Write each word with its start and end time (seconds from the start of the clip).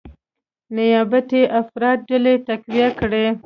نیابتي 0.75 1.41
افراطي 1.59 2.03
ډلې 2.09 2.33
تقویه 2.47 2.89
کړي، 2.99 3.25